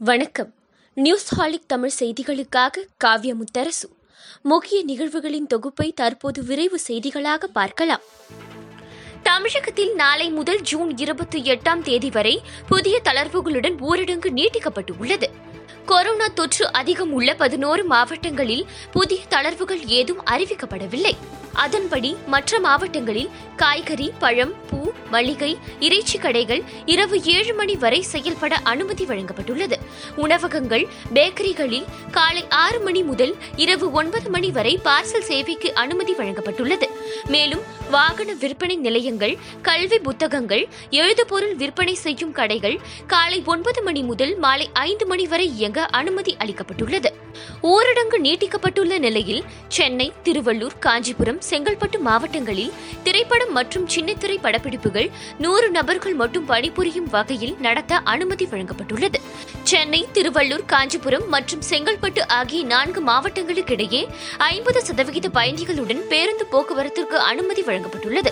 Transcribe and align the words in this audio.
வணக்கம். 0.00 0.54
நியூஸ் 0.94 1.34
ஹாலிக் 1.34 1.68
தமிழ் 1.68 1.90
செய்திகளுக்காக 1.98 2.84
காவ்ய 2.96 3.34
முத்தரசு. 3.34 3.88
முக்கிய 4.42 4.84
நிகழ்வுகளின் 4.84 5.46
தொகுப்பை 5.46 5.92
தற்போது 5.92 6.44
விரைவு 6.44 6.80
செய்திகளாக 6.88 7.44
பார்க்கலாம். 7.44 8.00
தமிழகத்தில் 9.22 9.94
நாளை 9.94 10.30
முதல் 10.30 10.60
ஜூன் 10.60 10.98
இருபத்தி 10.98 11.42
எட்டாம் 11.42 11.82
தேதி 11.82 12.10
வரை 12.10 12.42
புதிய 12.68 13.00
தளர்வுகளுடன் 13.04 13.76
ஊரடங்கு 13.80 14.30
நீட்டிக்கப்பட்டு 14.30 14.90
உள்ளது 14.98 15.30
கொரோனா 15.86 16.26
தொற்று 16.26 16.72
அதிகம் 16.72 17.12
உள்ள 17.12 17.34
பதினோரு 17.34 17.84
மாவட்டங்களில் 17.84 18.66
புதிய 18.90 19.20
தளர்வுகள் 19.28 19.86
ஏதும் 19.86 20.24
அறிவிக்கப்படவில்லை. 20.24 21.12
அதன்படி 21.52 22.16
மற்ற 22.26 22.60
மாவட்டங்களில் 22.60 23.30
காய்கறி 23.56 24.12
பழம் 24.18 24.54
பூ 24.70 24.92
மளிகை 25.10 25.58
இறைச்சி 25.80 26.18
கடைகள் 26.18 26.62
இரவு 26.86 27.24
ஏழு 27.24 27.54
மணி 27.54 27.76
வரை 27.76 28.02
செயல்பட 28.02 28.56
அனுமதி 28.56 29.04
வழங்கப்பட்டுள்ளது. 29.04 29.77
உணவகங்கள் 30.16 30.88
பேக்கரிகளில் 31.14 31.86
காலை 32.10 32.44
ஆறு 32.48 32.80
மணி 32.80 33.02
முதல் 33.02 33.36
இரவு 33.56 33.92
ஒன்பது 33.92 34.30
மணி 34.30 34.50
வரை 34.50 34.80
பார்சல் 34.84 35.28
சேவைக்கு 35.30 35.74
அனுமதி 35.74 36.12
வழங்கப்பட்டுள்ளது. 36.12 36.86
மேலும் 37.24 37.62
வாகன 37.90 38.34
விற்பனை 38.34 38.76
நிலையங்கள் 38.76 39.36
கல்வி 39.62 39.98
புத்தகங்கள் 39.98 40.68
எழுதுபொருள் 40.90 41.54
விற்பனை 41.54 41.94
செய்யும் 41.94 42.32
கடைகள் 42.32 42.76
காலை 43.06 43.42
ஒன்பது 43.44 43.82
மணி 43.82 44.02
முதல் 44.02 44.38
மாலை 44.38 44.70
ஐந்து 44.72 45.06
மணி 45.06 45.26
வரை 45.26 45.46
இயங்க 45.56 45.86
அனுமதி 45.86 46.36
அளிக்கப்பட்டுள்ளது. 46.38 47.10
ஊரடங்கு 47.62 48.18
நீட்டிக்கப்பட்டுள்ள 48.18 48.98
நிலையில் 48.98 49.44
சென்னை 49.68 50.12
திருவள்ளூர் 50.24 50.78
காஞ்சிபுரம் 50.80 51.40
செங்கல்பட்டு 51.50 51.98
மாவட்டங்களில் 51.98 52.72
திரைப்படம் 53.02 53.52
மற்றும் 53.52 53.88
சின்னத்திரை 53.88 54.38
படப்பிடிப்புகள் 54.42 55.10
நூறு 55.38 55.70
நபர்கள் 55.70 56.14
மட்டும் 56.14 56.44
பணிபுரியும் 56.44 57.08
வகையில் 57.10 57.56
நடத்த 57.60 57.96
அனுமதி 57.96 58.46
வழங்கப்பட்டுள்ளது. 58.46 59.20
சென்னை 59.62 60.08
திருவள்ளூர் 60.12 60.64
காஞ்சிபுரம் 60.66 61.28
மற்றும் 61.28 61.62
செங்கல்பட்டு 61.70 62.28
ஆகிய 62.28 62.64
நான்கு 62.64 63.00
மாவட்டங்களுக்கிடையே 63.02 64.02
ஐம்பது 64.38 64.80
சதவிகித 64.84 65.28
பயணிகளுடன் 65.28 66.02
பேருந்து 66.08 66.46
போக்குவரத்து 66.46 66.97
போக்குவரத்திற்கு 66.98 67.18
அனுமதி 67.18 67.62
வழங்கப்பட்டுள்ளது. 67.62 68.30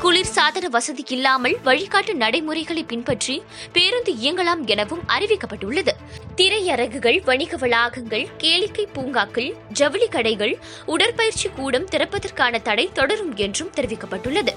குளிர் 0.00 0.32
சாதன 0.36 0.68
வசதி 0.68 1.04
இல்லாமல் 1.08 1.56
வழிகாட்டு 1.64 2.12
நடைமுறைகளை 2.14 2.84
பின்பற்றி 2.84 3.42
பேருந்து 3.72 4.12
இயங்கலாம் 4.12 4.62
எனவும் 4.66 5.02
அறிவிக்கப்பட்டுள்ளது. 5.18 5.92
திரையரங்குகள் 6.36 7.18
வணிக 7.24 7.56
வளாகங்கள் 7.56 8.26
கேளிக்கை 8.38 8.86
பூங்காக்கள் 8.92 9.50
ஜவுளி 9.72 10.08
கடைகள் 10.08 10.54
உடற்பயிற்சி 10.86 11.48
கூடம் 11.48 11.88
திறப்பதற்கான 11.88 12.62
தடை 12.62 12.90
தொடரும் 12.92 13.36
என்றும் 13.36 13.72
தெரிவிக்கப்பட்டுள்ளது. 13.76 14.54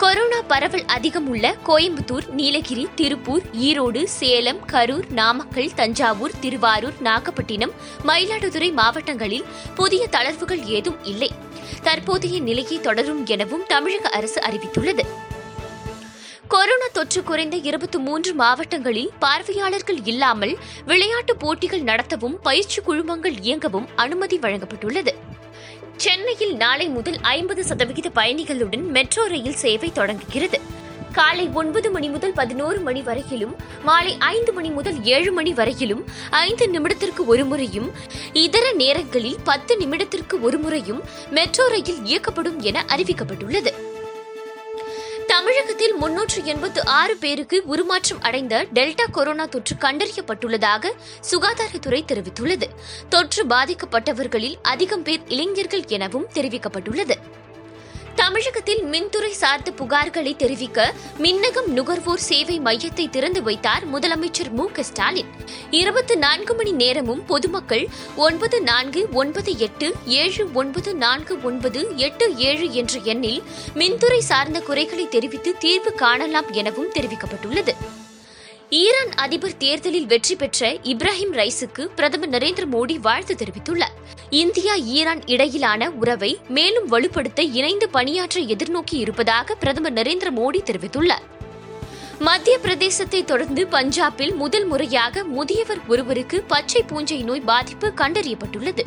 கொரோனா 0.00 0.42
பரவல் 0.42 0.84
அதிகம் 0.84 1.28
உள்ள 1.28 1.56
கோயம்புத்தூர் 1.66 2.28
நீலகிரி 2.28 2.88
திருப்பூர் 2.94 3.42
ஈரோடு 3.52 4.04
சேலம் 4.04 4.66
கரூர் 4.72 5.10
நாமக்கல் 5.10 5.74
தஞ்சாவூர் 5.74 6.38
திருவாரூர் 6.40 6.92
நாகப்பட்டினம் 7.00 7.72
மயிலாடுதுறை 8.06 8.72
மாவட்டங்களில் 8.72 9.44
புதிய 9.74 10.08
தளர்வுகள் 10.10 10.64
ஏதும் 10.64 11.04
இல்லை. 11.04 11.30
தற்போதைய 11.82 12.40
நிலையை 12.40 12.80
தொடரும் 12.80 13.26
எனவும் 13.26 13.66
தமிழக 13.66 14.08
அரசு 14.08 14.40
அறிவித்துள்ளது. 14.40 15.00
கொரோனா 16.48 16.86
தொற்று 16.92 17.22
குறைந்த 17.22 17.56
இருபத்தி 17.56 17.98
மூன்று 17.98 18.34
மாவட்டங்களில் 18.34 19.10
பார்வையாளர்கள் 19.18 20.00
இல்லாமல் 20.04 20.58
விளையாட்டுப் 20.84 21.40
போட்டிகள் 21.40 21.82
நடத்தவும் 21.82 22.38
பயிற்சி 22.42 22.82
குழுமங்கள் 22.82 23.34
இயங்கவும் 23.40 23.88
அனுமதி 23.96 24.38
வழங்கப்பட்டுள்ளது. 24.38 25.08
சென்னையில் 26.02 26.56
நாளை 26.56 26.88
முதல் 26.88 27.18
ஐம்பது 27.20 27.64
சதவிகித 27.64 28.10
பயணிகளுடன் 28.10 28.84
மெட்ரோ 28.86 29.26
ரயில் 29.26 29.54
சேவை 29.54 29.92
தொடங்குகிறது. 29.92 30.60
காலை 31.12 31.48
ஒன்பது 31.48 31.90
மணி 31.90 32.08
முதல் 32.08 32.32
பதினோரு 32.32 32.80
மணி 32.80 33.02
வரையிலும் 33.02 33.56
மாலை 33.82 34.16
ஐந்து 34.18 34.52
மணி 34.52 34.70
முதல் 34.70 35.04
ஏழு 35.04 35.32
மணி 35.32 35.52
வரையிலும் 35.52 36.06
ஐந்து 36.30 36.68
நிமிடத்திற்கு 36.68 37.24
ஒரு 37.26 37.44
முறையும் 37.44 37.92
இதர 38.32 38.72
நேரங்களில் 38.72 39.38
பத்து 39.44 39.76
நிமிடத்திற்கு 39.76 40.40
ஒரு 40.40 40.58
முறையும் 40.58 41.02
மெட்ரோ 41.30 41.68
ரயில் 41.68 42.04
இயக்கப்படும் 42.04 42.60
என 42.60 42.84
அறிவிக்கப்பட்டுள்ளது. 42.88 43.72
தமிழகத்தில் 45.80 46.10
முன்னூற்று 46.10 46.44
எண்பத்து 46.44 46.86
ஆறு 46.86 47.16
பேருக்கு 47.16 47.62
உருமாற்றம் 47.66 48.20
அடைந்த 48.20 48.66
டெல்டா 48.74 49.10
கொரோனா 49.10 49.44
தொற்று 49.44 49.76
கண்டறியப்பட்டுள்ளதாக 49.76 50.92
சுகாதாரத்துறை 51.30 52.00
தெரிவித்துள்ளது. 52.04 52.68
தொற்று 53.08 53.44
பாதிக்கப்பட்டவர்களில் 53.46 54.54
அதிகம் 54.62 55.02
பேர் 55.02 55.20
இளைஞர்கள் 55.26 55.84
எனவும் 55.86 56.28
தெரிவிக்கப்பட்டுள்ளது. 56.34 57.14
தமிழகத்தில் 58.20 58.82
மின்துறை 58.84 59.30
சார்ந்த 59.30 59.70
புகார்களை 59.70 60.36
தெரிவிக்க 60.36 60.94
மின்னகம் 61.18 61.68
நுகர்வோர் 61.72 62.24
சேவை 62.28 62.56
மையத்தை 62.60 63.10
திறந்து 63.10 63.42
வைத்தார் 63.42 63.84
முதலமைச்சர் 63.92 64.50
மு 64.50 64.64
க 64.70 64.82
ஸ்டாலின். 64.82 65.30
இருபத்தி 65.70 66.14
நான்கு 66.14 66.54
மணி 66.54 66.72
நேரமும் 66.72 67.22
பொதுமக்கள் 67.26 67.86
ஒன்பது 68.16 68.62
நான்கு 68.62 69.08
ஒன்பது 69.12 69.58
எட்டு 69.58 69.88
ஏழு 70.04 70.52
ஒன்பது 70.52 70.92
நான்கு 70.94 71.36
ஒன்பது 71.42 71.82
எட்டு 71.96 72.36
ஏழு 72.36 72.68
என்ற 72.72 73.00
எண்ணில் 73.04 73.42
மின்துறை 73.74 74.20
சார்ந்த 74.30 74.60
குறைகளை 74.60 75.08
தெரிவித்து 75.08 75.52
தீர்வு 75.58 75.94
காணலாம் 75.94 76.50
எனவும் 76.52 76.92
தெரிவிக்கப்பட்டுள்ளது. 76.94 77.74
ஈரான் 78.78 79.12
அதிபர் 79.14 79.56
தேர்தலில் 79.56 80.06
வெற்றி 80.06 80.36
பெற்ற 80.36 80.68
இப்ராஹிம் 80.82 81.32
ரைஸுக்கு 81.32 81.84
பிரதமர் 81.96 82.30
நரேந்திர 82.30 82.64
மோடி 82.74 82.96
வாழ்த்து 82.96 83.34
தெரிவித்துள்ளார். 83.34 83.96
இந்தியா 84.30 84.74
ஈரான் 84.74 85.22
இடையிலான 85.26 85.90
உறவை 85.90 86.38
மேலும் 86.48 86.86
வலுப்படுத்த 86.92 87.40
இணைந்து 87.40 87.88
பணியாற்ற 87.88 88.40
எதிர்நோக்கி 88.40 88.92
இருப்பதாக 88.92 89.54
பிரதமர் 89.54 89.92
நரேந்திர 89.92 90.30
மோடி 90.36 90.60
தெரிவித்துள்ளார். 90.70 91.24
மத்திய 92.18 92.58
பிரதேசத்தை 92.62 93.24
தொடர்ந்து 93.24 93.66
பஞ்சாபில் 93.66 94.34
முதல் 94.34 94.66
முறையாக 94.66 95.24
முதியவர் 95.24 95.82
ஒருவருக்கு 95.88 96.42
பச்சை 96.42 96.82
பூஞ்சை 96.82 97.22
நோய் 97.22 97.40
பாதிப்பு 97.40 97.92
கண்டறியப்பட்டுள்ளது. 97.96 98.86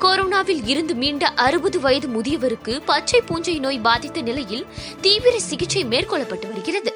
கொரோனாவில் 0.00 0.62
இருந்து 0.66 0.94
மீண்ட 0.94 1.24
அறுபது 1.46 1.80
வயது 1.80 2.08
முதியவருக்கு 2.08 2.80
பச்சை 2.84 3.20
பூஞ்சை 3.20 3.58
நோய் 3.58 3.78
பாதித்த 3.78 4.20
நிலையில் 4.20 4.66
தீவிர 5.00 5.38
சிகிச்சை 5.38 5.84
மேற்கொள்ளப்பட்டு 5.84 6.48
வருகிறது. 6.52 6.92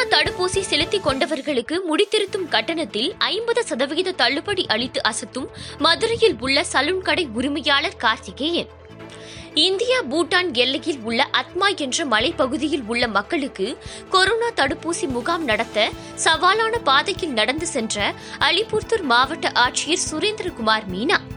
கொரோனா 0.00 0.18
தடுப்பூசி 0.18 0.60
செலுத்திக் 0.60 1.06
கொண்டவர்களுக்கு 1.06 1.78
முடித்திருத்தும் 1.90 2.48
கட்டணத்தில் 2.48 3.14
ஐம்பது 3.18 3.64
சதவிகித 3.64 4.12
தள்ளுபடி 4.12 4.66
அளித்து 4.66 5.00
அசத்தும் 5.00 5.46
மதுரையில் 5.78 6.36
உள்ள 6.40 6.64
சலூன் 6.72 6.98
கடை 6.98 7.28
உரிமையாளர் 7.32 7.96
கார்த்திகேயன். 7.96 8.68
இந்தியா 9.54 10.02
பூட்டான் 10.02 10.52
எல்லையில் 10.52 10.98
உள்ள 11.02 11.22
அத்மா 11.22 11.68
என்ற 11.68 12.04
மலைப்பகுதியில் 12.04 12.84
உள்ள 12.86 13.08
மக்களுக்கு 13.08 13.78
கொரோனா 14.10 14.50
தடுப்பூசி 14.50 15.08
முகாம் 15.08 15.44
நடத்த 15.44 15.90
சவாலான 16.24 16.78
பாதையில் 16.78 17.32
நடந்து 17.32 17.66
சென்ற 17.66 18.14
அலிபுர்தூர் 18.38 19.02
மாவட்ட 19.02 19.52
ஆட்சியர் 19.54 20.06
சுரேந்திரகுமார் 20.12 20.86
மீனா. 20.92 21.29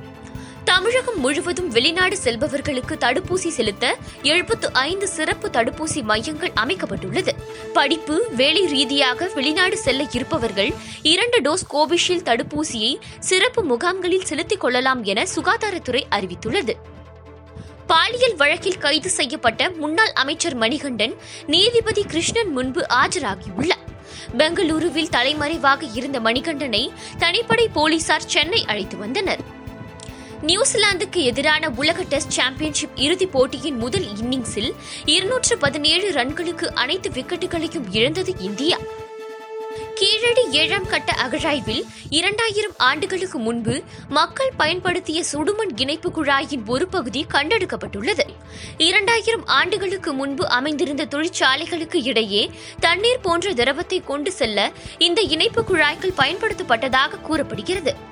தமிழகம் 0.83 1.19
முழுவதும் 1.19 1.69
வெளிநாடு 1.69 2.17
செல்பவர்களுக்கு 2.23 2.95
தடுப்பூசி 2.99 3.47
செலுத்த 3.47 3.97
எழுபத்து 4.23 4.73
ஐந்து 4.73 5.07
சிறப்பு 5.07 5.49
தடுப்பூசி 5.49 6.01
மையங்கள் 6.01 6.51
அமைக்கப்பட்டுள்ளது. 6.55 7.29
படிப்பு 7.73 8.25
வேலை 8.35 8.67
ரீதியாக 8.67 9.29
வெளிநாடு 9.33 9.77
செல்ல 9.77 10.07
இருப்பவர்கள் 10.11 10.73
இரண்டு 11.01 11.41
டோஸ் 11.41 11.73
கோவிஷீல்டு 11.73 12.27
தடுப்பூசியை 12.29 12.95
சிறப்பு 13.19 13.63
முகாம்களில் 13.63 14.25
செலுத்திக் 14.25 14.59
கொள்ளலாம் 14.59 15.03
என 15.03 15.23
சுகாதாரத்துறை 15.35 16.03
அறிவித்துள்ளது. 16.11 16.75
பாலியல் 17.88 18.35
வழக்கில் 18.35 18.77
கைது 18.77 19.09
செய்யப்பட்ட 19.09 19.69
முன்னாள் 19.69 20.11
அமைச்சர் 20.11 20.55
மணிகண்டன் 20.55 21.15
நீதிபதி 21.45 22.03
கிருஷ்ணன் 22.03 22.51
முன்பு 22.51 22.85
ஆஜராகியுள்ளார். 22.89 23.88
பெங்களூருவில் 24.38 25.09
தலைமறைவாக 25.09 25.85
இருந்த 25.94 26.19
மணிகண்டனை 26.19 26.89
தனிப்படை 27.19 27.67
போலீசார் 27.73 28.25
சென்னை 28.25 28.65
அழைத்து 28.67 28.97
வந்தனர். 28.97 29.61
நியூசிலாந்துக்கு 30.43 31.23
எதிரான 31.23 31.69
உலக 31.69 32.03
டெஸ்ட் 32.03 32.29
சாம்பியன்ஷிப் 32.29 32.95
இறுதிப் 32.95 33.31
போட்டியின் 33.31 33.77
முதல் 33.77 34.05
இன்னிங்ஸில் 34.23 34.73
இருநூற்று 35.05 35.57
பதினேழு 35.57 36.11
ரன்களுக்கு 36.11 36.65
அனைத்து 36.65 37.09
விக்கெட்டுகளையும் 37.09 37.85
இழந்தது 37.91 38.33
இந்தியா. 38.39 38.77
கீழடி 39.95 40.43
ஏழாம் 40.51 40.87
கட்ட 40.87 41.11
அகழாய்வில் 41.11 41.85
இரண்டாயிரம் 42.09 42.71
ஆண்டுகளுக்கு 42.77 43.39
முன்பு 43.39 43.83
மக்கள் 44.09 44.51
பயன்படுத்திய 44.57 45.23
சுடுமண் 45.31 45.73
இணைப்பு 45.75 46.09
குழாயின் 46.09 46.65
ஒரு 46.65 46.88
பகுதி 46.88 47.25
கண்டெடுக்கப்பட்டுள்ளது. 47.33 48.25
இரண்டாயிரம் 48.77 49.45
ஆண்டுகளுக்கு 49.45 50.13
முன்பு 50.13 50.47
அமைந்திருந்த 50.47 51.06
தொழிற்சாலைகளுக்கு 51.06 52.03
இடையே 52.03 52.51
தண்ணீர் 52.79 53.21
போன்ற 53.21 53.53
திரவத்தை 53.53 54.01
கொண்டு 54.01 54.31
செல்ல 54.31 54.71
இந்த 54.97 55.21
இணைப்பு 55.21 55.63
குழாய்கள் 55.63 56.18
பயன்படுத்தப்பட்டதாக 56.18 57.21
கூறப்படுகிறது. 57.21 58.12